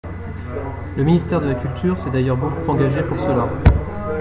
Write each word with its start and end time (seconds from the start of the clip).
Le 0.97 1.03
ministère 1.03 1.41
de 1.41 1.45
la 1.45 1.53
culture 1.53 1.95
s’est 1.95 2.09
d’ailleurs 2.09 2.35
beaucoup 2.35 2.71
engagé 2.71 3.03
pour 3.03 3.19
cela. 3.19 3.47